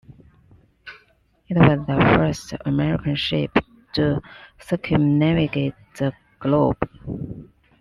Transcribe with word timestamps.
It 1.47 1.57
was 1.57 1.85
the 1.85 1.95
first 2.15 2.53
American 2.65 3.13
ship 3.15 3.51
to 3.93 4.19
circumnavigate 4.57 5.75
the 5.95 6.11
globe. 6.39 6.79